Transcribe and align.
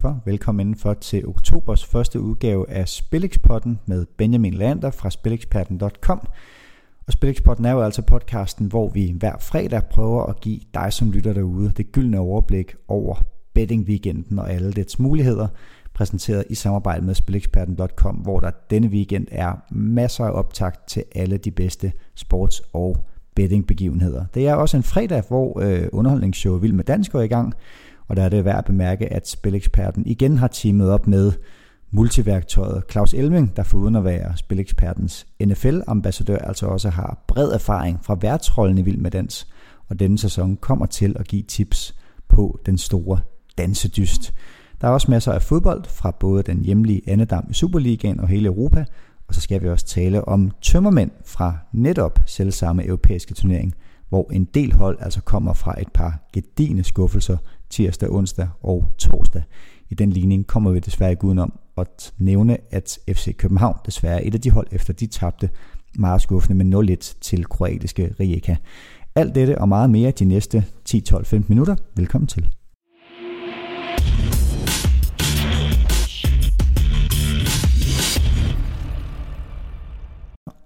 For 0.00 0.22
velkommen 0.24 0.60
indenfor 0.60 0.94
til 0.94 1.26
oktobers 1.28 1.84
første 1.84 2.20
udgave 2.20 2.70
af 2.70 2.88
Spillexpotten 2.88 3.80
med 3.86 4.06
Benjamin 4.06 4.54
Lander 4.54 4.90
fra 4.90 5.10
spilleksperten.com. 5.10 6.28
Og 7.06 7.12
Spillexpotten 7.12 7.64
er 7.64 7.72
jo 7.72 7.82
altså 7.82 8.02
podcasten, 8.02 8.66
hvor 8.66 8.88
vi 8.88 9.14
hver 9.18 9.38
fredag 9.40 9.82
prøver 9.90 10.22
at 10.26 10.40
give 10.40 10.60
dig 10.74 10.92
som 10.92 11.10
lytter 11.10 11.32
derude 11.32 11.72
det 11.76 11.92
gyldne 11.92 12.18
overblik 12.18 12.74
over 12.88 13.14
betting 13.54 13.84
weekenden 13.84 14.38
og 14.38 14.52
alle 14.52 14.72
dets 14.72 14.98
muligheder, 14.98 15.48
præsenteret 15.94 16.44
i 16.50 16.54
samarbejde 16.54 17.04
med 17.04 17.14
Spileksperten.com, 17.14 18.14
hvor 18.14 18.40
der 18.40 18.50
denne 18.70 18.88
weekend 18.88 19.26
er 19.30 19.52
masser 19.70 20.24
af 20.24 20.30
optakt 20.30 20.88
til 20.88 21.04
alle 21.14 21.36
de 21.36 21.50
bedste 21.50 21.92
sports- 22.14 22.70
og 22.72 22.96
bettingbegivenheder. 23.34 24.24
Det 24.34 24.48
er 24.48 24.54
også 24.54 24.76
en 24.76 24.82
fredag, 24.82 25.22
hvor 25.28 25.60
øh, 25.60 25.88
underholdningsshow 25.92 26.58
Vild 26.58 26.72
med 26.72 26.84
Dansk 26.84 27.12
går 27.12 27.20
i 27.20 27.26
gang, 27.26 27.54
og 28.10 28.16
der 28.16 28.22
er 28.22 28.28
det 28.28 28.44
værd 28.44 28.58
at 28.58 28.64
bemærke, 28.64 29.12
at 29.12 29.28
Spileksperten 29.28 30.06
igen 30.06 30.38
har 30.38 30.48
teamet 30.48 30.90
op 30.90 31.06
med 31.06 31.32
multiværktøjet 31.90 32.82
Claus 32.90 33.14
Elming, 33.14 33.56
der 33.56 33.62
foruden 33.62 33.96
at 33.96 34.04
være 34.04 34.36
Spilekspertens 34.36 35.26
NFL-ambassadør, 35.44 36.38
altså 36.38 36.66
også 36.66 36.90
har 36.90 37.24
bred 37.28 37.52
erfaring 37.52 37.98
fra 38.02 38.18
værtsrollen 38.20 38.78
i 38.78 38.82
Vild 38.82 38.98
med 38.98 39.10
Dans, 39.10 39.48
og 39.88 40.00
denne 40.00 40.18
sæson 40.18 40.56
kommer 40.56 40.86
til 40.86 41.16
at 41.18 41.28
give 41.28 41.42
tips 41.42 41.94
på 42.28 42.60
den 42.66 42.78
store 42.78 43.20
dansedyst. 43.58 44.34
Der 44.80 44.88
er 44.88 44.92
også 44.92 45.10
masser 45.10 45.32
af 45.32 45.42
fodbold 45.42 45.84
fra 45.84 46.10
både 46.10 46.42
den 46.42 46.64
hjemlige 46.64 47.02
Annedam 47.06 47.46
i 47.50 47.54
Superligaen 47.54 48.20
og 48.20 48.28
hele 48.28 48.46
Europa, 48.46 48.84
og 49.28 49.34
så 49.34 49.40
skal 49.40 49.62
vi 49.62 49.68
også 49.68 49.86
tale 49.86 50.28
om 50.28 50.50
tømmermænd 50.62 51.10
fra 51.24 51.58
netop 51.72 52.18
selvsamme 52.26 52.86
europæiske 52.86 53.34
turnering, 53.34 53.74
hvor 54.10 54.30
en 54.32 54.44
del 54.44 54.72
hold 54.72 54.98
altså 55.00 55.20
kommer 55.20 55.52
fra 55.52 55.80
et 55.80 55.92
par 55.92 56.28
gedigende 56.32 56.84
skuffelser 56.84 57.36
tirsdag, 57.70 58.10
onsdag 58.10 58.48
og 58.62 58.88
torsdag. 58.98 59.42
I 59.90 59.94
den 59.94 60.10
ligning 60.10 60.46
kommer 60.46 60.70
vi 60.70 60.78
desværre 60.78 61.10
ikke 61.10 61.24
udenom 61.24 61.52
at 61.78 62.12
nævne, 62.18 62.58
at 62.70 62.98
FC 63.08 63.36
København 63.36 63.76
desværre 63.86 64.22
er 64.22 64.28
et 64.28 64.34
af 64.34 64.40
de 64.40 64.50
hold, 64.50 64.66
efter 64.72 64.92
de 64.92 65.06
tabte 65.06 65.50
meget 65.94 66.22
skuffende 66.22 66.64
med 66.64 66.96
0-1 66.96 67.18
til 67.20 67.44
kroatiske 67.44 68.14
Rijeka. 68.20 68.56
Alt 69.14 69.34
dette 69.34 69.58
og 69.58 69.68
meget 69.68 69.90
mere 69.90 70.10
de 70.10 70.24
næste 70.24 70.64
10-12-15 70.88 71.42
minutter. 71.48 71.76
Velkommen 71.96 72.26
til. 72.26 72.59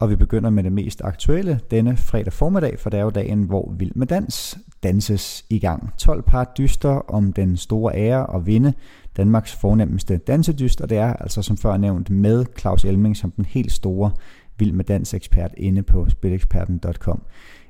Og 0.05 0.11
vi 0.11 0.17
begynder 0.17 0.51
med 0.51 0.63
det 0.63 0.73
mest 0.73 1.01
aktuelle 1.05 1.61
denne 1.71 1.97
fredag 1.97 2.33
formiddag, 2.33 2.79
for 2.79 2.91
det 2.91 3.01
er 3.01 3.05
jo 3.05 3.11
dagen, 3.11 3.43
hvor 3.43 3.75
Vild 3.79 3.93
med 3.95 4.07
Dans 4.07 4.59
danses 4.83 5.45
i 5.51 5.59
gang. 5.59 5.93
12 5.99 6.23
par 6.23 6.53
dyster 6.59 6.91
om 6.91 7.33
den 7.33 7.57
store 7.57 7.97
ære 7.97 8.37
at 8.37 8.47
vinde 8.47 8.73
Danmarks 9.17 9.55
fornemmeste 9.55 10.17
dansedyst, 10.17 10.81
og 10.81 10.91
det 10.91 10.99
er 10.99 11.13
altså 11.13 11.43
som 11.43 11.57
før 11.57 11.77
nævnt 11.77 12.11
med 12.11 12.45
Claus 12.59 12.85
Elming 12.85 13.17
som 13.17 13.31
den 13.31 13.45
helt 13.45 13.73
store 13.73 14.11
Vild 14.59 14.73
med 14.73 14.85
Dans 14.85 15.15
ekspert 15.15 15.55
inde 15.57 15.83
på 15.83 16.09
spileksperten.com. 16.09 17.23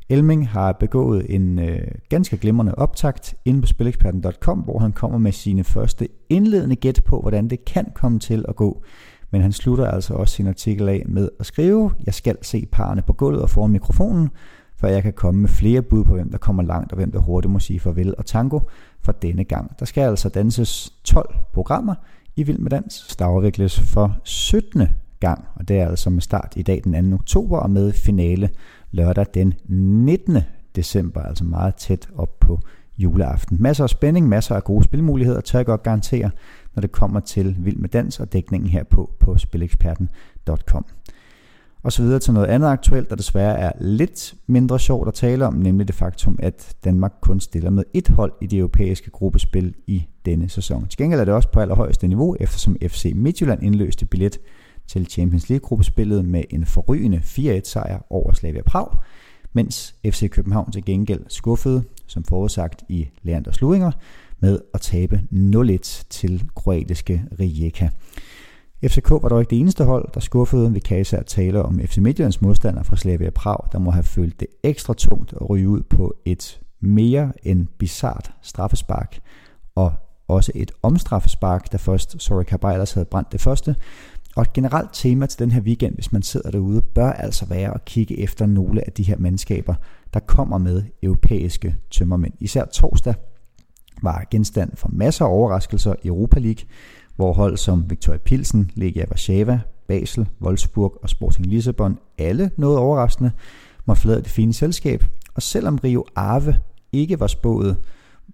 Elming 0.09 0.48
har 0.48 0.73
begået 0.73 1.35
en 1.35 1.59
øh, 1.59 1.89
ganske 2.09 2.37
glimrende 2.37 2.75
optakt 2.75 3.35
inde 3.45 3.61
på 3.61 3.67
spileksperten.com, 3.67 4.59
hvor 4.59 4.79
han 4.79 4.93
kommer 4.93 5.19
med 5.19 5.33
sine 5.33 5.65
første 5.65 6.09
indledende 6.29 6.77
gæt 6.77 7.01
på, 7.05 7.21
hvordan 7.21 7.48
det 7.48 7.65
kan 7.65 7.87
komme 7.95 8.19
til 8.19 8.45
at 8.48 8.57
gå 8.57 8.85
men 9.35 9.43
han 9.43 9.53
slutter 9.53 9.87
altså 9.87 10.15
også 10.15 10.35
sin 10.35 10.47
artikel 10.47 10.89
af 10.89 11.03
med 11.07 11.29
at 11.41 11.47
skrive, 11.47 11.91
jeg 12.07 12.15
skal 12.15 12.37
se 12.43 12.69
parerne 12.73 13.03
på 13.03 13.13
gulvet 13.13 13.43
og 13.43 13.51
foran 13.51 13.71
mikrofonen, 13.71 14.31
for 14.77 14.87
jeg 14.87 15.03
kan 15.03 15.13
komme 15.13 15.41
med 15.41 15.49
flere 15.49 15.83
bud 15.83 16.05
på, 16.05 16.15
hvem 16.15 16.31
der 16.31 16.39
kommer 16.39 16.63
langt 16.63 16.93
og 16.93 16.97
hvem 16.97 17.13
der 17.13 17.19
hurtigt 17.19 17.53
må 17.53 17.59
sige 17.59 17.81
farvel 17.81 18.15
og 18.19 18.27
tango 18.27 18.61
for 19.03 19.13
denne 19.13 19.45
gang. 19.45 19.79
Der 19.79 19.85
skal 19.85 20.01
altså 20.01 20.29
danses 20.29 20.93
12 21.05 21.35
programmer 21.53 21.95
i 22.36 22.42
Vild 22.42 22.58
med 22.58 22.70
Dans, 22.70 23.17
der 23.19 23.25
afvikles 23.25 23.81
for 23.81 24.17
17. 24.25 24.83
gang, 25.20 25.45
og 25.55 25.69
det 25.69 25.79
er 25.79 25.89
altså 25.89 26.11
med 26.11 26.20
start 26.20 26.53
i 26.57 26.63
dag 26.63 26.81
den 26.85 27.11
2. 27.11 27.14
oktober 27.14 27.58
og 27.58 27.70
med 27.70 27.92
finale 27.92 28.51
lørdag 28.91 29.27
den 29.35 29.55
19. 29.69 30.39
december, 30.77 31.23
altså 31.23 31.45
meget 31.45 31.75
tæt 31.75 32.08
op 32.17 32.41
på 32.41 32.61
juleaften. 32.99 33.57
Masser 33.61 33.85
af 33.85 33.91
spænding, 33.91 34.29
masser 34.29 34.55
af 34.55 34.65
gode 34.65 34.85
spilmuligheder, 34.85 35.41
tør 35.41 35.59
jeg 35.59 35.67
godt 35.67 35.83
garantere 35.83 36.31
når 36.75 36.81
det 36.81 36.93
kommer 36.93 37.21
til 37.21 37.57
Vild 37.59 37.77
med 37.77 37.89
Dans 37.89 38.21
og 38.21 38.33
dækningen 38.33 38.71
herpå 38.71 39.11
på 39.21 39.39
spileksperten.com. 39.39 40.87
Og 41.83 41.93
så 41.93 42.03
videre 42.03 42.19
til 42.19 42.33
noget 42.33 42.47
andet 42.47 42.69
aktuelt, 42.69 43.11
der 43.11 43.17
desværre 43.17 43.59
er 43.59 43.73
lidt 43.81 44.35
mindre 44.47 44.79
sjovt 44.79 45.09
at 45.09 45.15
tale 45.15 45.47
om, 45.47 45.55
nemlig 45.55 45.87
det 45.89 45.95
faktum, 45.95 46.39
at 46.43 46.77
Danmark 46.85 47.13
kun 47.21 47.41
stiller 47.41 47.71
med 47.71 47.85
et 47.95 48.09
hold 48.09 48.33
i 48.41 48.47
det 48.47 48.59
europæiske 48.59 49.11
gruppespil 49.11 49.75
i 49.87 50.07
denne 50.25 50.49
sæson. 50.49 50.87
Til 50.89 50.99
gengæld 50.99 51.21
er 51.21 51.25
det 51.25 51.35
også 51.35 51.51
på 51.51 51.61
allerhøjeste 51.61 52.09
niveau, 52.09 52.37
eftersom 52.41 52.77
FC 52.89 53.13
Midtjylland 53.15 53.63
indløste 53.63 54.07
billet 54.07 54.39
til 54.87 55.07
Champions 55.07 55.49
League-gruppespillet 55.49 56.25
med 56.25 56.45
en 56.51 56.67
forrygende 56.67 57.19
4-1 57.19 57.61
sejr 57.65 57.99
over 58.11 58.33
Slavia 58.33 58.63
Prag, 58.63 58.89
mens 59.55 59.95
FC 60.07 60.31
København 60.31 60.73
til 60.73 60.85
gengæld 60.85 61.20
skuffede, 61.29 61.85
som 62.07 62.25
forudsagt 62.25 62.85
i 62.89 63.09
Leander 63.23 63.53
Sluinger, 63.53 63.91
med 64.41 64.59
at 64.75 64.81
tabe 64.81 65.20
0-1 65.33 66.05
til 66.11 66.45
kroatiske 66.55 67.25
Rijeka. 67.41 67.89
FCK 68.85 69.11
var 69.11 69.29
dog 69.29 69.41
ikke 69.41 69.51
det 69.51 69.61
eneste 69.61 69.85
hold, 69.85 70.09
der 70.14 70.20
skuffede. 70.20 70.73
Vi 70.73 70.79
kan 70.81 71.01
især 71.01 71.23
tale 71.23 71.63
om 71.63 71.81
FC 71.81 71.97
Midtjyllands 71.97 72.41
modstander 72.41 72.83
fra 72.83 72.97
Slavia 72.97 73.31
Prag, 73.31 73.59
der 73.73 73.79
må 73.79 73.91
have 73.91 74.03
følt 74.03 74.41
det 74.41 74.48
ekstra 74.63 74.95
tungt 74.95 75.33
at 75.33 75.51
ryge 75.51 75.69
ud 75.69 75.83
på 75.83 76.14
et 76.25 76.61
mere 76.81 77.33
end 77.43 77.67
bizart 77.79 78.31
straffespark, 78.43 79.19
og 79.75 79.93
også 80.29 80.53
et 80.55 80.73
omstraffespark, 80.83 81.73
da 81.73 81.77
først 81.77 82.23
Sorry 82.23 82.45
Caballers 82.45 82.93
havde 82.93 83.05
brændt 83.05 83.33
det 83.33 83.41
første. 83.41 83.77
Og 84.36 84.42
et 84.42 84.52
generelt 84.52 84.90
tema 84.92 85.27
til 85.27 85.39
den 85.39 85.50
her 85.50 85.61
weekend, 85.61 85.95
hvis 85.95 86.12
man 86.12 86.22
sidder 86.22 86.50
derude, 86.50 86.83
bør 86.83 87.12
altså 87.12 87.46
være 87.46 87.74
at 87.74 87.84
kigge 87.84 88.18
efter 88.20 88.46
nogle 88.46 88.86
af 88.86 88.92
de 88.92 89.02
her 89.02 89.17
mandskaber, 89.18 89.74
der 90.14 90.20
kommer 90.20 90.58
med 90.58 90.83
europæiske 91.02 91.77
tømmermænd. 91.90 92.33
Især 92.40 92.64
torsdag 92.64 93.14
var 94.02 94.27
genstand 94.30 94.77
for 94.77 94.89
masser 94.92 95.24
af 95.24 95.30
overraskelser 95.30 95.95
i 96.02 96.06
Europa 96.06 96.40
League, 96.40 96.64
hvor 97.17 97.33
hold 97.33 97.56
som 97.56 97.90
Victoria 97.90 98.18
Pilsen, 98.18 98.70
Legia 98.74 99.05
Warszawa, 99.08 99.61
Basel, 99.89 100.28
Wolfsburg 100.42 100.98
og 101.02 101.08
Sporting 101.08 101.46
Lissabon 101.46 101.98
alle 102.18 102.51
noget 102.56 102.78
overraskende 102.78 103.30
må 103.86 103.95
forlade 103.95 104.22
det 104.22 104.30
fine 104.30 104.52
selskab, 104.52 105.05
og 105.34 105.42
selvom 105.42 105.78
Rio 105.84 106.05
Ave 106.16 106.55
ikke 106.92 107.20
var 107.20 107.27
spået 107.27 107.77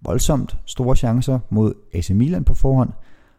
voldsomt 0.01 0.57
store 0.65 0.95
chancer 0.95 1.39
mod 1.49 1.73
AC 1.93 2.09
Milan 2.09 2.43
på 2.43 2.53
forhånd, 2.53 2.89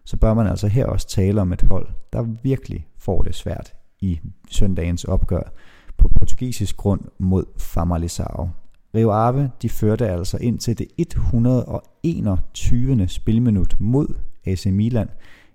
så 0.05 0.17
bør 0.17 0.35
man 0.35 0.47
altså 0.47 0.69
her 0.69 0.87
også 0.87 1.09
tale 1.09 1.41
om 1.41 1.53
et 1.53 1.63
hold, 1.63 1.89
der 2.13 2.23
virkelig 2.43 2.87
får 2.99 3.23
det 3.23 3.35
svært 3.35 3.75
i 4.01 4.21
søndagens 4.51 5.05
opgør 5.05 5.53
på 5.97 6.09
portugisisk 6.09 6.77
grund 6.77 7.01
mod 7.19 7.45
Famalicão. 7.57 8.49
Rio 8.95 9.11
Ave 9.11 9.51
de 9.63 9.69
førte 9.69 10.09
altså 10.09 10.39
ind 10.41 10.59
til 10.59 10.79
det 10.79 10.87
121. 10.99 13.09
spilminut 13.09 13.77
mod 13.79 14.15
AC 14.45 14.67
Milan, 14.67 15.09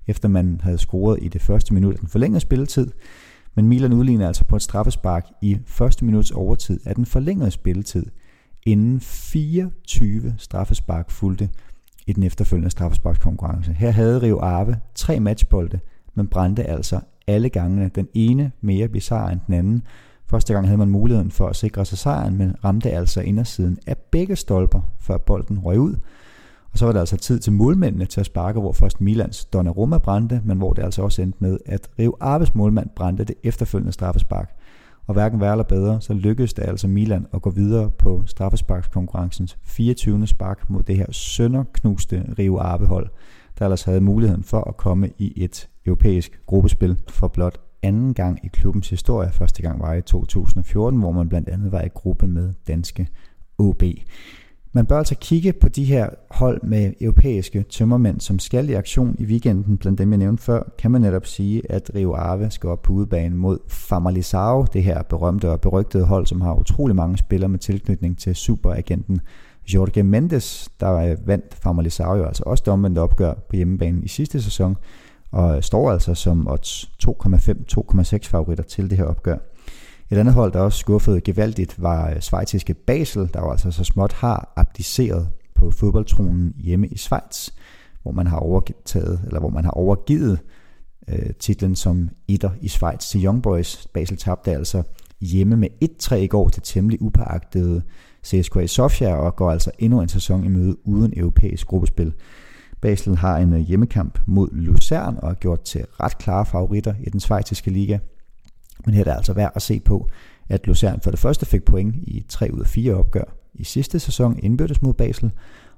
efter 0.08 0.30
man 0.30 0.62
havde 0.64 0.78
scoret 0.78 1.20
i 1.22 1.28
det 1.28 1.42
første 1.42 1.74
minut 1.74 1.94
af 1.94 2.00
den 2.00 2.10
forlængede 2.10 2.40
spilletid. 2.40 2.92
Men 3.56 3.68
Milan 3.68 3.94
udligner 3.94 4.28
altså 4.28 4.46
på 4.46 4.56
et 4.56 4.62
straffespark 4.62 5.28
i 5.42 5.58
første 5.66 6.06
minuts 6.06 6.32
overtid 6.32 6.80
af 6.86 6.96
den 6.96 7.06
forlængede 7.06 7.52
spilletid, 7.52 8.06
inden 8.66 9.00
24 9.00 10.34
straffespark 10.38 11.12
fulgte 11.12 11.50
i 12.08 12.14
den 12.14 12.24
efterfølgende 12.24 12.70
straffesparkskonkurrence. 12.70 13.74
Her 13.74 13.92
havde 13.92 14.22
Rio 14.22 14.40
Ave 14.42 14.76
tre 14.96 15.20
matchbolde, 15.20 15.80
men 16.16 16.28
brændte 16.28 16.64
altså 16.64 17.00
alle 17.28 17.50
gangene 17.50 17.90
den 17.96 18.08
ene 18.14 18.52
mere 18.62 18.88
bizarre 18.88 19.32
end 19.32 19.40
den 19.48 19.54
anden, 19.54 19.84
Første 20.30 20.54
gang 20.54 20.68
havde 20.68 20.78
man 20.78 20.90
muligheden 20.90 21.32
for 21.32 21.48
at 21.48 21.56
sikre 21.56 21.86
sig 21.86 21.98
sejren, 21.98 22.38
men 22.38 22.56
ramte 22.66 22.92
altså 22.92 23.22
indersiden 23.22 23.78
af 23.88 23.98
begge 23.98 24.36
stolper, 24.36 24.82
før 25.00 25.18
bolden 25.18 25.60
røg 25.60 25.80
ud. 25.80 25.96
Og 26.72 26.78
så 26.78 26.86
var 26.86 26.94
der 26.94 27.00
altså 27.00 27.18
tid 27.18 27.40
til 27.40 27.54
målmændene 27.54 28.06
til 28.06 28.20
at 28.20 28.26
sparke, 28.26 28.60
hvor 28.60 28.72
først 28.72 29.02
Milans 29.02 29.46
Donnarumma 29.46 29.98
brændte, 29.98 30.42
men 30.46 30.58
hvor 30.58 30.74
det 30.74 30.84
altså 30.84 31.02
også 31.02 31.22
endte 31.22 31.38
med, 31.42 31.58
at 31.66 31.90
Rio 32.00 32.16
Aves 32.20 32.56
målmand 32.56 32.90
brændte 32.96 33.24
det 33.24 33.36
efterfølgende 33.44 33.92
straffespark. 33.92 34.57
Og 35.08 35.14
hverken 35.14 35.40
værre 35.40 35.52
eller 35.52 35.64
bedre, 35.64 36.02
så 36.02 36.14
lykkedes 36.14 36.54
det 36.54 36.64
altså 36.64 36.88
Milan 36.88 37.28
at 37.34 37.42
gå 37.42 37.50
videre 37.50 37.92
på 37.92 38.24
straffesparkskonkurrencens 38.26 39.58
24. 39.64 40.28
spark 40.28 40.70
mod 40.70 40.84
det 40.84 40.98
her 40.98 41.12
sønderknuste 41.12 42.26
Rio 42.40 42.58
Ave-hold, 42.58 43.10
der 43.60 43.66
ellers 43.66 43.84
havde 43.84 44.02
muligheden 44.02 44.44
for 44.44 44.62
at 44.62 44.78
komme 44.78 45.10
i 45.18 45.34
et 45.44 45.70
europæisk 45.86 46.40
gruppespil 46.46 46.98
for 47.10 47.28
blot 47.28 47.60
anden 47.84 48.14
gang 48.14 48.46
i 48.46 48.48
klubbens 48.48 48.90
historie. 48.90 49.32
Første 49.32 49.62
gang 49.62 49.80
var 49.80 49.94
i 49.94 50.02
2014, 50.02 51.00
hvor 51.00 51.12
man 51.12 51.30
blandt 51.30 51.50
andet 51.50 51.72
var 51.72 51.82
i 51.82 51.88
gruppe 51.88 52.28
med 52.28 52.54
danske 52.68 53.08
OB. 53.58 53.84
Man 54.78 54.86
bør 54.86 54.98
altså 54.98 55.16
kigge 55.16 55.54
på 55.54 55.70
de 55.70 55.86
her 55.86 56.10
hold 56.32 56.62
med 56.64 56.94
europæiske 57.02 57.64
tømmermænd, 57.64 58.20
som 58.20 58.40
skal 58.40 58.70
i 58.70 58.74
aktion 58.74 59.16
i 59.20 59.26
weekenden. 59.26 59.78
Blandt 59.78 60.00
dem, 60.00 60.12
jeg 60.12 60.18
nævnte 60.18 60.44
før, 60.44 60.64
kan 60.78 60.92
man 60.92 61.02
netop 61.02 61.26
sige, 61.26 61.72
at 61.72 61.92
Rio 61.96 62.14
Ave 62.14 62.52
skal 62.52 62.70
op 62.70 62.82
på 62.82 62.94
udebane 62.94 63.36
mod 63.36 63.60
Famalisao, 63.68 64.66
det 64.74 64.84
her 64.84 65.04
berømte 65.04 65.50
og 65.50 65.62
berygtede 65.62 66.06
hold, 66.06 66.26
som 66.26 66.42
har 66.42 66.54
utrolig 66.54 66.96
mange 66.96 67.18
spillere 67.18 67.50
med 67.50 67.60
tilknytning 67.60 68.18
til 68.18 68.36
superagenten 68.36 69.22
Jorge 69.74 70.04
Mendes, 70.04 70.70
der 70.80 71.16
vandt 71.26 71.56
Famalisario, 71.64 72.26
altså 72.26 72.44
også 72.46 72.62
det 72.66 72.74
omvendte 72.74 73.00
opgør 73.00 73.34
på 73.34 73.56
hjemmebane 73.56 74.02
i 74.04 74.08
sidste 74.08 74.42
sæson, 74.42 74.76
og 75.32 75.64
står 75.64 75.92
altså 75.92 76.14
som 76.14 76.48
odds 76.48 76.92
2,5-2,6 77.08 78.18
favoritter 78.30 78.64
til 78.64 78.90
det 78.90 78.98
her 78.98 79.06
opgør. 79.06 79.38
Et 80.12 80.18
andet 80.18 80.34
hold, 80.34 80.52
der 80.54 80.60
også 80.60 80.80
skuffede 80.80 81.22
gevaldigt, 81.22 81.82
var 81.82 82.10
øh, 82.10 82.22
svejtiske 82.22 82.74
Basel, 82.74 83.30
der 83.34 83.40
jo 83.40 83.52
altså 83.52 83.72
så 83.72 83.84
småt 83.84 84.14
har 84.14 84.54
abdiceret 84.56 85.30
på 85.56 85.72
fodboldtronen 85.72 86.54
hjemme 86.58 86.88
i 86.88 86.98
Schweiz, 86.98 87.50
hvor 88.02 88.12
man 88.12 88.28
har 88.28 88.38
overtaget, 88.38 89.22
eller 89.26 89.40
hvor 89.40 89.50
man 89.50 89.64
har 89.64 89.72
overgivet 89.72 90.40
øh, 91.10 91.30
titlen 91.40 91.76
som 91.76 92.10
etter 92.28 92.50
i 92.62 92.68
Schweiz 92.68 93.10
til 93.10 93.26
Young 93.26 93.44
Boys. 93.44 93.88
Basel 93.94 94.18
tabte 94.18 94.52
altså 94.52 94.84
hjemme 95.22 95.58
med 95.58 95.70
1-3 96.04 96.16
i 96.16 96.28
går 96.28 96.50
til 96.50 96.64
temmelig 96.64 97.02
upåagtede 97.02 97.82
CSKA 98.26 98.68
Sofia 98.68 99.16
og 99.16 99.36
går 99.36 99.52
altså 99.52 99.72
endnu 99.80 100.02
en 100.02 100.10
sæson 100.10 100.44
i 100.44 100.48
møde 100.48 100.88
uden 100.88 101.14
europæisk 101.18 101.68
gruppespil. 101.68 102.14
Basel 102.82 103.16
har 103.16 103.38
en 103.38 103.54
øh, 103.54 103.60
hjemmekamp 103.60 104.20
mod 104.28 104.50
Luzern 104.52 105.18
og 105.22 105.30
er 105.30 105.34
gjort 105.34 105.62
til 105.62 105.86
ret 106.00 106.18
klare 106.18 106.46
favoritter 106.46 106.94
i 107.04 107.10
den 107.10 107.20
svejtiske 107.20 107.72
liga. 107.72 107.98
Men 108.86 108.94
her 108.94 109.02
er 109.02 109.04
det 109.04 109.12
altså 109.12 109.34
værd 109.34 109.52
at 109.56 109.62
se 109.62 109.80
på, 109.80 110.10
at 110.50 110.68
Luzern 110.68 111.02
for 111.02 111.12
det 111.12 111.20
første 111.20 111.46
fik 111.46 111.66
point 111.66 111.96
i 111.96 112.26
3 112.30 112.54
ud 112.54 112.60
af 112.60 112.68
4 112.68 112.94
opgør 112.94 113.38
i 113.54 113.64
sidste 113.64 114.00
sæson 114.00 114.40
indbyrdes 114.44 114.82
mod 114.82 114.94
Basel, 114.94 115.32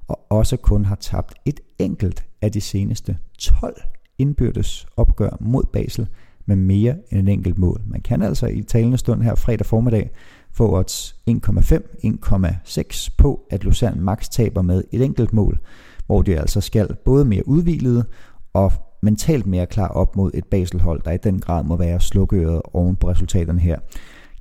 og 0.08 0.26
også 0.30 0.58
kun 0.58 0.86
har 0.86 0.96
tabt 0.96 1.34
et 1.46 1.60
enkelt 1.80 2.26
af 2.42 2.52
de 2.52 2.62
seneste 2.62 3.18
12 3.38 3.82
indbyrdes 4.18 4.88
opgør 4.98 5.38
mod 5.40 5.64
Basel 5.74 6.08
med 6.46 6.56
mere 6.56 6.96
end 7.12 7.20
en 7.20 7.28
enkelt 7.28 7.58
mål. 7.58 7.82
Man 7.86 8.02
kan 8.02 8.22
altså 8.22 8.48
i 8.48 8.62
talende 8.62 8.98
stund 8.98 9.22
her 9.22 9.36
fredag 9.36 9.66
formiddag 9.66 10.10
få 10.52 10.78
odds 10.78 11.16
1,5-1,6 11.30 13.10
på, 13.18 13.48
at 13.50 13.64
Luzern 13.64 14.02
max 14.02 14.30
taber 14.30 14.62
med 14.62 14.84
et 14.92 15.02
enkelt 15.02 15.34
mål, 15.34 15.60
hvor 16.06 16.22
de 16.22 16.40
altså 16.40 16.62
skal 16.62 16.96
både 17.06 17.26
mere 17.26 17.48
udvilede 17.48 18.06
og 18.54 18.72
mentalt 19.02 19.48
mere 19.48 19.66
klar 19.66 19.88
op 19.88 20.16
mod 20.16 20.32
et 20.34 20.46
Baselhold, 20.46 21.02
der 21.06 21.12
i 21.12 21.18
den 21.18 21.40
grad 21.40 21.64
må 21.64 21.76
være 21.76 22.00
slukøret 22.00 22.62
oven 22.74 22.96
på 22.96 23.10
resultaterne 23.10 23.60
her. 23.60 23.80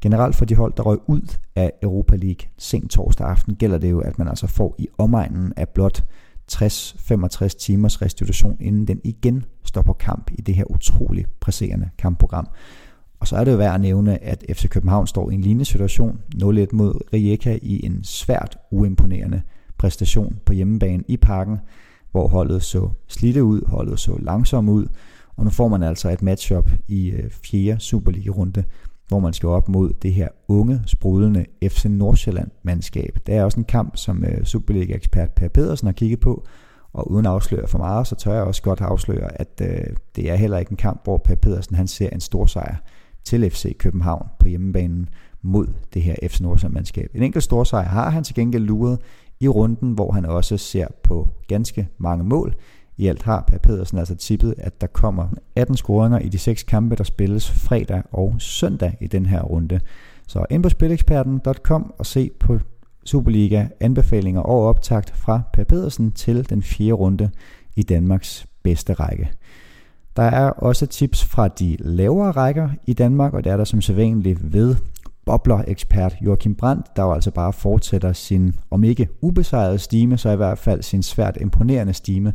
Generelt 0.01 0.37
for 0.37 0.45
de 0.45 0.55
hold, 0.55 0.73
der 0.77 0.83
røg 0.83 0.99
ud 1.07 1.37
af 1.57 1.73
Europa 1.83 2.17
League 2.17 2.49
sent 2.59 2.91
torsdag 2.91 3.27
aften, 3.27 3.55
gælder 3.55 3.79
det 3.79 3.91
jo, 3.91 4.01
at 4.01 4.19
man 4.19 4.29
altså 4.29 4.47
får 4.47 4.75
i 4.79 4.89
omegnen 4.99 5.53
af 5.57 5.69
blot 5.69 6.05
60-65 6.53 7.49
timers 7.49 8.03
restitution, 8.03 8.57
inden 8.61 8.87
den 8.87 9.01
igen 9.05 9.45
står 9.65 9.83
på 9.83 9.93
kamp 9.93 10.31
i 10.35 10.43
det 10.43 10.55
her 10.55 10.71
utrolig 10.71 11.27
presserende 11.41 11.91
kampprogram. 11.99 12.49
Og 13.21 13.29
så 13.29 13.37
er 13.37 13.45
det 13.45 13.53
jo 13.53 13.57
værd 13.57 13.75
at 13.75 13.81
nævne, 13.81 14.25
at 14.25 14.45
FC 14.53 14.69
København 14.69 15.07
står 15.07 15.31
i 15.31 15.35
en 15.35 15.41
lignende 15.41 15.65
situation, 15.65 16.19
0-1 16.35 16.67
mod 16.73 17.13
Rijeka 17.13 17.59
i 17.63 17.87
en 17.87 18.05
svært 18.05 18.59
uimponerende 18.71 19.43
præstation 19.79 20.39
på 20.47 20.53
hjemmebane 20.53 21.05
i 21.09 21.17
parken, 21.17 21.59
hvor 22.11 22.29
holdet 22.29 22.63
så 22.63 22.89
slidte 23.09 23.45
ud, 23.45 23.61
holdet 23.67 24.01
så 24.01 24.17
langsomt 24.23 24.69
ud, 24.69 24.87
og 25.37 25.45
nu 25.45 25.51
får 25.51 25.69
man 25.69 25.83
altså 25.83 26.11
et 26.11 26.23
matchup 26.23 26.71
i 26.89 27.11
øh, 27.11 27.31
fjerde 27.31 27.81
Superliga-runde, 27.81 28.65
hvor 29.09 29.19
man 29.19 29.33
skal 29.33 29.49
op 29.49 29.69
mod 29.69 29.93
det 30.03 30.13
her 30.13 30.29
unge, 30.49 30.83
sprudlende 30.87 31.45
FC 31.69 31.85
Nordsjælland-mandskab. 31.85 33.19
Det 33.27 33.35
er 33.35 33.45
også 33.45 33.61
en 33.61 33.65
kamp, 33.65 33.97
som 33.97 34.25
øh, 34.25 34.45
Superliga-ekspert 34.45 35.31
Per 35.31 35.49
Pedersen 35.49 35.87
har 35.87 35.93
kigget 35.93 36.21
på, 36.21 36.47
og 36.93 37.11
uden 37.11 37.27
at 37.27 37.33
afsløre 37.33 37.69
for 37.69 37.79
meget, 37.79 38.07
så 38.07 38.15
tør 38.15 38.33
jeg 38.33 38.43
også 38.43 38.63
godt 38.63 38.81
afsløre, 38.81 39.41
at 39.41 39.63
øh, 39.63 39.97
det 40.17 40.31
er 40.31 40.35
heller 40.35 40.59
ikke 40.59 40.71
en 40.71 40.77
kamp, 40.77 41.01
hvor 41.05 41.19
Per 41.19 41.35
Pedersen 41.35 41.77
han 41.77 41.89
ser 41.89 42.09
en 42.11 42.21
stor 42.21 42.47
sejr 42.47 42.77
til 43.25 43.51
FC 43.51 43.77
København 43.79 44.27
på 44.39 44.49
hjemmebanen 44.49 45.09
mod 45.43 45.67
det 45.95 46.03
her 46.03 46.15
FC 46.29 46.41
Nordsjælland-mandskab. 46.41 47.11
En 47.15 47.23
enkelt 47.23 47.45
stor 47.45 47.65
sejr 47.65 47.89
har 47.89 48.11
han 48.11 48.25
til 48.25 48.35
gengæld 48.35 48.65
luret 48.65 48.99
i 49.41 49.49
runden, 49.49 49.93
hvor 49.93 50.13
han 50.13 50.27
også 50.27 50.57
ser 50.57 50.87
på 51.03 51.29
ganske 51.49 51.89
mange 51.99 52.25
mål. 52.25 52.55
I 52.97 53.07
alt 53.07 53.23
har 53.23 53.45
Per 53.47 53.59
Pedersen 53.59 53.99
altså 53.99 54.15
tippet, 54.15 54.55
at 54.59 54.81
der 54.81 54.87
kommer 54.87 55.29
18 55.57 55.77
scoringer 55.77 56.19
i 56.19 56.29
de 56.29 56.39
seks 56.39 56.63
kampe, 56.63 56.97
der 56.97 57.05
spilles 57.05 57.51
fredag 57.51 58.03
og 58.13 58.35
søndag 58.39 58.97
i 59.01 59.07
den 59.07 59.27
her 59.27 59.43
runde. 59.43 59.81
Så 60.27 60.45
ind 60.51 60.63
på 60.63 60.69
spileksperten.com 60.69 61.95
og 61.99 62.07
se 62.07 62.31
på 62.41 62.59
Superliga 63.05 63.67
anbefalinger 63.81 64.41
og 64.41 64.67
optakt 64.67 65.17
fra 65.17 65.41
Per 65.53 65.65
Pedersen 65.65 66.13
til 66.13 66.51
den 66.51 66.63
fjerde 66.63 66.93
runde 66.93 67.31
i 67.77 67.83
Danmarks 67.83 68.47
bedste 68.63 68.93
række. 68.93 69.31
Der 70.17 70.23
er 70.23 70.51
også 70.51 70.87
tips 70.87 71.25
fra 71.25 71.49
de 71.49 71.77
lavere 71.81 72.31
rækker 72.31 72.69
i 72.87 72.93
Danmark, 72.93 73.35
og 73.35 73.45
det 73.45 73.53
er 73.53 73.57
der 73.57 73.65
som 73.65 73.81
sædvanligt 73.81 74.53
ved 74.53 74.77
bobler-ekspert 75.29 76.17
Joachim 76.21 76.55
Brandt, 76.55 76.97
der 76.97 77.03
jo 77.03 77.13
altså 77.13 77.31
bare 77.31 77.53
fortsætter 77.53 78.13
sin, 78.13 78.55
om 78.71 78.85
ikke 78.85 79.09
ubesejrede 79.21 79.79
stime, 79.79 80.19
så 80.19 80.31
i 80.31 80.37
hvert 80.37 80.59
fald 80.59 80.83
sin 80.83 81.03
svært 81.03 81.39
imponerende 81.41 81.93
stime 81.93 82.33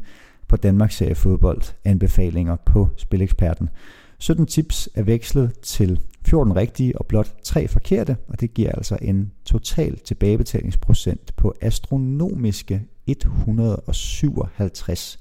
på 0.47 0.57
Danmarks 0.57 0.95
serie 0.95 1.15
fodbold 1.15 1.61
anbefalinger 1.85 2.55
på 2.55 2.89
Spileksperten. 2.97 3.69
17 4.19 4.45
tips 4.45 4.89
er 4.95 5.03
vekslet 5.03 5.59
til 5.59 5.99
14 6.25 6.55
rigtige 6.55 6.97
og 6.97 7.05
blot 7.05 7.35
3 7.43 7.67
forkerte, 7.67 8.17
og 8.27 8.41
det 8.41 8.53
giver 8.53 8.71
altså 8.71 8.97
en 9.01 9.31
total 9.45 9.99
tilbagebetalingsprocent 9.99 11.35
på 11.35 11.53
astronomiske 11.61 12.81
157. 13.07 15.19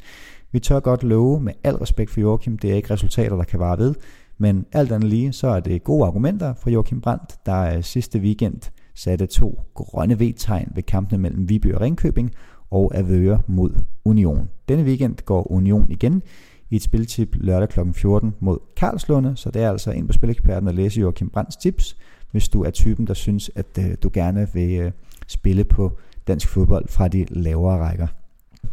Vi 0.52 0.60
tør 0.60 0.80
godt 0.80 1.02
love, 1.02 1.40
med 1.40 1.52
al 1.64 1.74
respekt 1.74 2.10
for 2.10 2.20
Joachim, 2.20 2.58
det 2.58 2.70
er 2.70 2.74
ikke 2.74 2.94
resultater, 2.94 3.36
der 3.36 3.44
kan 3.44 3.60
vare 3.60 3.78
ved, 3.78 3.94
men 4.42 4.66
alt 4.72 4.92
andet 4.92 5.10
lige, 5.10 5.32
så 5.32 5.46
er 5.46 5.60
det 5.60 5.84
gode 5.84 6.06
argumenter 6.06 6.54
fra 6.54 6.70
Joachim 6.70 7.00
Brandt, 7.00 7.46
der 7.46 7.76
øh, 7.76 7.82
sidste 7.82 8.18
weekend 8.18 8.70
satte 8.94 9.26
to 9.26 9.60
grønne 9.74 10.18
V-tegn 10.18 10.72
ved 10.74 10.82
kampene 10.82 11.18
mellem 11.22 11.48
Viby 11.48 11.74
og 11.74 11.80
Ringkøbing 11.80 12.30
og 12.70 12.92
Avøre 12.94 13.42
mod 13.46 13.70
Union. 14.04 14.48
Denne 14.68 14.84
weekend 14.84 15.16
går 15.24 15.52
Union 15.52 15.86
igen 15.90 16.22
i 16.70 16.76
et 16.76 16.82
spiltip 16.82 17.28
lørdag 17.40 17.68
kl. 17.68 17.80
14 17.92 18.34
mod 18.40 18.58
Karlslunde, 18.76 19.36
så 19.36 19.50
det 19.50 19.62
er 19.62 19.70
altså 19.70 19.90
ind 19.90 20.06
på 20.06 20.12
Spileksperten 20.12 20.68
at 20.68 20.74
læse 20.74 21.00
Joachim 21.00 21.30
Brands 21.30 21.56
tips, 21.56 21.96
hvis 22.30 22.48
du 22.48 22.62
er 22.62 22.70
typen, 22.70 23.06
der 23.06 23.14
synes, 23.14 23.50
at 23.54 23.78
øh, 23.78 23.96
du 24.02 24.10
gerne 24.12 24.48
vil 24.52 24.80
øh, 24.80 24.92
spille 25.26 25.64
på 25.64 25.98
dansk 26.26 26.48
fodbold 26.48 26.88
fra 26.88 27.08
de 27.08 27.26
lavere 27.30 27.78
rækker. 27.78 28.06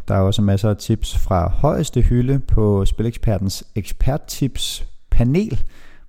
Der 0.08 0.14
er 0.14 0.20
også 0.20 0.42
masser 0.42 0.70
af 0.70 0.76
tips 0.76 1.18
fra 1.18 1.48
højeste 1.48 2.00
hylde 2.02 2.38
på 2.38 2.84
Spilekspertens 2.84 3.64
eksperttips 3.74 4.89
panel, 5.20 5.62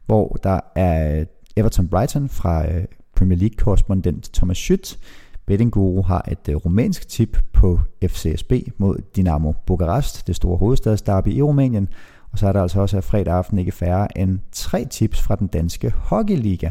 hvor 0.06 0.38
der 0.44 0.60
er 0.75 1.19
øh, 1.19 1.25
Everton 1.56 1.88
Brighton 1.88 2.30
fra 2.30 2.68
øh, 2.68 2.84
Premier 3.16 3.38
League-korrespondent 3.40 4.34
Thomas 4.34 4.58
Schütt. 4.58 4.98
Betting 5.45 5.71
Guru 5.71 6.02
har 6.02 6.26
et 6.31 6.50
øh, 6.50 6.56
rumænsk 6.56 7.07
tip 7.07 7.38
på 7.54 7.80
FCSB 8.07 8.54
mod 8.78 8.97
Dinamo 9.16 9.54
Bukarest, 9.66 10.28
det 10.28 10.35
store 10.35 10.57
hovedstadsderby 10.57 11.28
i 11.28 11.42
Rumænien. 11.42 11.88
Og 12.31 12.40
så 12.40 12.47
er 12.47 12.52
der 12.52 12.62
altså 12.62 12.81
også 12.81 12.97
af 12.97 13.04
fredag 13.04 13.33
aften 13.33 13.59
ikke 13.59 13.71
færre 13.71 14.18
end 14.18 14.40
tre 14.52 14.85
tips 14.85 15.21
fra 15.21 15.35
den 15.35 15.47
danske 15.47 15.90
hockeyliga, 15.90 16.69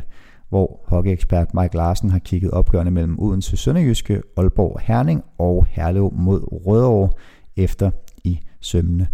hvor 0.49 0.81
hockeyekspert 0.87 1.55
Mike 1.55 1.77
Larsen 1.77 2.11
har 2.11 2.19
kigget 2.19 2.51
opgørende 2.51 2.93
mellem 2.93 3.19
Odense 3.19 3.57
Sønderjyske, 3.57 4.23
Aalborg 4.37 4.81
Herning 4.83 5.23
og 5.39 5.67
Herlev 5.71 6.13
mod 6.17 6.41
Rødovre 6.67 7.11
efter 7.57 7.91
i 8.25 8.41
sømmene. 8.61 9.09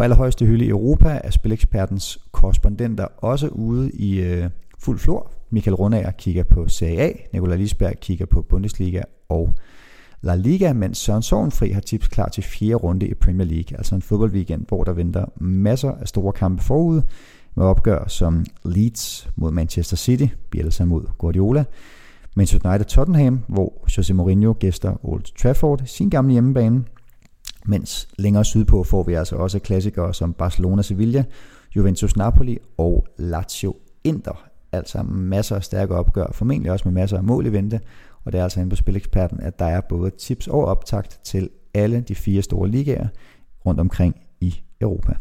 På 0.00 0.04
allerhøjeste 0.04 0.46
hylde 0.46 0.64
i 0.64 0.68
Europa 0.68 1.20
er 1.24 1.30
spilekspertens 1.30 2.18
korrespondenter 2.32 3.06
også 3.16 3.48
ude 3.48 3.90
i 3.90 4.20
øh, 4.20 4.50
fuld 4.78 4.98
flor. 4.98 5.32
Michael 5.50 5.74
Rundager 5.74 6.10
kigger 6.10 6.42
på 6.42 6.68
Serie 6.68 7.00
A, 7.00 7.12
Nikolaj 7.32 7.56
Lisberg 7.56 7.92
kigger 8.00 8.26
på 8.26 8.42
Bundesliga 8.42 9.02
og 9.28 9.54
La 10.22 10.34
Liga, 10.34 10.72
mens 10.72 10.98
Søren 10.98 11.22
Sovenfri 11.22 11.70
har 11.70 11.80
tips 11.80 12.08
klar 12.08 12.28
til 12.28 12.42
fjerde 12.42 12.74
runde 12.74 13.06
i 13.06 13.14
Premier 13.14 13.46
League, 13.46 13.78
altså 13.78 13.94
en 13.94 14.02
fodboldweekend, 14.02 14.66
hvor 14.68 14.84
der 14.84 14.92
venter 14.92 15.24
masser 15.40 15.92
af 15.92 16.08
store 16.08 16.32
kampe 16.32 16.62
forud, 16.62 17.02
med 17.54 17.64
opgør 17.64 18.04
som 18.08 18.44
Leeds 18.64 19.28
mod 19.36 19.50
Manchester 19.50 19.96
City, 19.96 20.26
Bielsa 20.50 20.84
mod 20.84 21.04
Guardiola, 21.18 21.64
Manchester 22.36 22.70
United 22.70 22.86
Tottenham, 22.86 23.40
hvor 23.48 23.88
Jose 23.96 24.14
Mourinho 24.14 24.54
gæster 24.58 25.06
Old 25.06 25.36
Trafford, 25.42 25.82
sin 25.84 26.10
gamle 26.10 26.32
hjemmebane, 26.32 26.84
mens 27.66 28.08
længere 28.18 28.44
sydpå 28.44 28.84
får 28.84 29.02
vi 29.02 29.14
altså 29.14 29.36
også 29.36 29.58
klassikere 29.58 30.14
som 30.14 30.32
Barcelona 30.32 30.82
Sevilla, 30.82 31.24
Juventus 31.76 32.16
Napoli 32.16 32.58
og 32.78 33.06
Lazio 33.18 33.76
Inter. 34.04 34.48
Altså 34.72 35.02
masser 35.02 35.56
af 35.56 35.64
stærke 35.64 35.94
opgør, 35.94 36.26
formentlig 36.32 36.72
også 36.72 36.88
med 36.88 36.92
masser 36.92 37.16
af 37.16 37.24
mål 37.24 37.46
i 37.46 37.52
vente. 37.52 37.80
Og 38.24 38.32
det 38.32 38.38
er 38.38 38.42
altså 38.42 38.60
inde 38.60 38.70
på 38.70 38.76
Spileksperten, 38.76 39.40
at 39.40 39.58
der 39.58 39.64
er 39.64 39.80
både 39.80 40.10
tips 40.10 40.48
og 40.48 40.64
optakt 40.64 41.20
til 41.24 41.48
alle 41.74 42.00
de 42.00 42.14
fire 42.14 42.42
store 42.42 42.68
ligaer 42.68 43.08
rundt 43.66 43.80
omkring 43.80 44.16
i 44.40 44.60
Europa. 44.80 45.14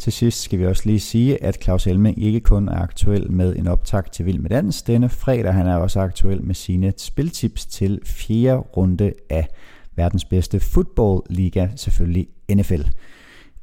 Til 0.00 0.12
sidst 0.12 0.40
skal 0.42 0.58
vi 0.58 0.66
også 0.66 0.82
lige 0.86 1.00
sige, 1.00 1.44
at 1.44 1.62
Claus 1.62 1.86
Elming 1.86 2.22
ikke 2.22 2.40
kun 2.40 2.68
er 2.68 2.78
aktuel 2.78 3.32
med 3.32 3.56
en 3.56 3.66
optag 3.66 4.10
til 4.12 4.26
Vild 4.26 4.38
med 4.38 4.50
Dans 4.50 4.82
denne 4.82 5.08
fredag, 5.08 5.54
han 5.54 5.66
er 5.66 5.76
også 5.76 6.00
aktuel 6.00 6.42
med 6.42 6.54
sine 6.54 6.92
spiltips 6.96 7.66
til 7.66 8.00
fjerde 8.04 8.58
runde 8.58 9.12
af 9.30 9.48
verdens 9.96 10.24
bedste 10.24 10.60
fodboldliga, 10.60 11.68
selvfølgelig 11.76 12.28
NFL. 12.54 12.82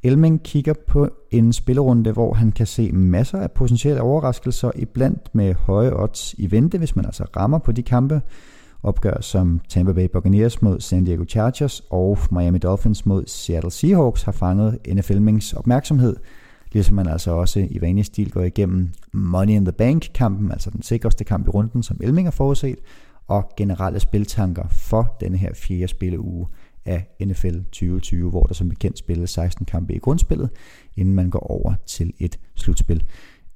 Elming 0.02 0.42
kigger 0.42 0.74
på 0.86 1.08
en 1.30 1.52
spillerunde, 1.52 2.12
hvor 2.12 2.34
han 2.34 2.52
kan 2.52 2.66
se 2.66 2.92
masser 2.92 3.38
af 3.38 3.52
potentielle 3.52 4.00
overraskelser, 4.00 4.70
iblandt 4.76 5.34
med 5.34 5.54
høje 5.54 5.92
odds 5.92 6.34
i 6.34 6.50
vente, 6.50 6.78
hvis 6.78 6.96
man 6.96 7.04
altså 7.04 7.24
rammer 7.36 7.58
på 7.58 7.72
de 7.72 7.82
kampe. 7.82 8.20
Opgør 8.82 9.20
som 9.20 9.60
Tampa 9.68 9.92
Bay 9.92 10.08
Buccaneers 10.12 10.62
mod 10.62 10.80
San 10.80 11.04
Diego 11.04 11.24
Chargers 11.24 11.82
og 11.90 12.18
Miami 12.30 12.58
Dolphins 12.58 13.06
mod 13.06 13.24
Seattle 13.26 13.70
Seahawks 13.70 14.22
har 14.22 14.32
fanget 14.32 14.78
NFL 14.94 15.20
Mings 15.20 15.52
opmærksomhed, 15.52 16.16
ligesom 16.72 16.96
man 16.96 17.08
altså 17.08 17.30
også 17.30 17.66
i 17.70 17.80
vanlig 17.80 18.04
stil 18.04 18.30
går 18.30 18.42
igennem 18.42 18.90
Money 19.12 19.52
in 19.52 19.64
the 19.64 19.72
Bank-kampen, 19.72 20.52
altså 20.52 20.70
den 20.70 20.82
sikreste 20.82 21.24
kamp 21.24 21.46
i 21.46 21.50
runden, 21.50 21.82
som 21.82 21.96
Elming 22.00 22.26
har 22.26 22.30
forudset, 22.32 22.78
og 23.26 23.50
generelle 23.56 24.00
spiltanker 24.00 24.68
for 24.68 25.16
denne 25.20 25.36
her 25.36 25.54
fjerde 25.54 25.88
spilleuge 25.88 26.46
af 26.84 27.08
NFL 27.26 27.58
2020, 27.58 28.30
hvor 28.30 28.42
der 28.42 28.54
som 28.54 28.68
bekendt 28.68 28.98
spilles 28.98 29.30
16 29.30 29.66
kampe 29.66 29.94
i 29.94 29.98
grundspillet, 29.98 30.50
inden 30.96 31.14
man 31.14 31.30
går 31.30 31.50
over 31.50 31.74
til 31.86 32.12
et 32.18 32.38
slutspil. 32.54 33.04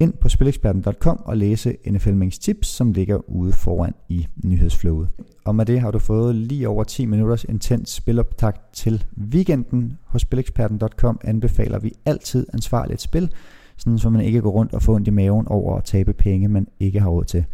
Ind 0.03 0.13
på 0.13 0.29
spileksperten.com 0.29 1.23
og 1.25 1.37
læse 1.37 1.77
NFL 1.91 2.13
Mings 2.13 2.39
tips, 2.39 2.69
som 2.69 2.93
ligger 2.93 3.31
ude 3.31 3.53
foran 3.53 3.95
i 4.09 4.27
nyhedsflowet. 4.45 5.09
Og 5.45 5.55
med 5.55 5.67
det 5.67 5.81
har 5.81 5.91
du 5.91 5.99
fået 5.99 6.35
lige 6.35 6.69
over 6.69 6.85
10 6.85 7.07
minutters 7.07 7.45
intens 7.45 7.91
spiloptag 7.91 8.53
til 8.73 9.05
weekenden. 9.33 9.99
Hos 10.05 10.23
spileksperten.com 10.23 11.21
anbefaler 11.25 11.79
vi 11.79 11.93
altid 12.07 12.47
ansvarligt 12.53 13.01
spil, 13.01 13.33
sådan 13.77 13.99
så 13.99 14.11
man 14.11 14.21
ikke 14.21 14.41
går 14.41 14.51
rundt 14.51 14.75
og 14.75 14.83
får 14.83 14.95
ondt 14.95 15.09
i 15.09 15.11
maven 15.11 15.49
over 15.49 15.77
at 15.77 15.85
tabe 15.85 16.13
penge, 16.13 16.49
man 16.49 16.69
ikke 16.81 17.01
har 17.01 17.09
råd 17.09 17.25
til. 17.25 17.45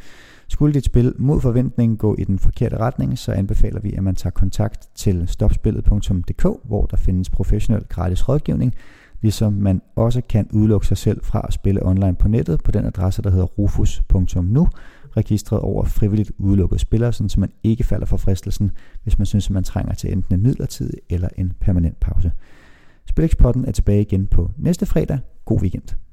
Skulle 0.49 0.75
dit 0.75 0.85
spil 0.85 1.15
mod 1.19 1.41
forventning 1.41 1.99
gå 1.99 2.17
i 2.19 2.25
den 2.25 2.39
forkerte 2.39 2.77
retning, 2.77 3.19
så 3.19 3.33
anbefaler 3.33 3.81
vi, 3.81 3.93
at 3.93 4.03
man 4.03 4.15
tager 4.15 4.33
kontakt 4.33 4.89
til 4.95 5.25
stopspillet.dk, 5.27 6.47
hvor 6.65 6.87
der 6.87 6.97
findes 6.97 7.31
professionel 7.31 7.85
gratis 7.89 8.29
rådgivning, 8.29 8.75
ligesom 9.23 9.53
man 9.53 9.83
også 9.97 10.23
kan 10.29 10.49
udelukke 10.53 10.87
sig 10.87 10.97
selv 10.97 11.25
fra 11.25 11.45
at 11.49 11.53
spille 11.53 11.87
online 11.87 12.15
på 12.15 12.29
nettet 12.29 12.63
på 12.63 12.71
den 12.71 12.85
adresse, 12.85 13.23
der 13.23 13.31
hedder 13.31 13.47
rufus.nu, 13.47 14.69
registret 15.17 15.61
over 15.61 15.85
frivilligt 15.85 16.33
udelukkede 16.39 16.81
spillere, 16.81 17.13
så 17.13 17.35
man 17.39 17.51
ikke 17.63 17.85
falder 17.85 18.07
for 18.07 18.17
fristelsen, 18.17 18.71
hvis 19.03 19.19
man 19.19 19.27
synes, 19.27 19.47
at 19.47 19.55
man 19.55 19.65
trænger 19.65 19.95
til 19.95 20.13
enten 20.13 20.35
en 20.35 20.43
midlertidig 20.43 20.99
eller 21.11 21.29
en 21.37 21.53
permanent 21.61 22.01
pause. 22.01 22.33
Spilexpotten 23.07 23.65
er 23.65 23.73
tilbage 23.73 24.01
igen 24.01 24.27
på 24.27 24.51
næste 24.57 24.87
fredag. 24.87 25.19
God 25.45 25.61
weekend. 25.61 26.08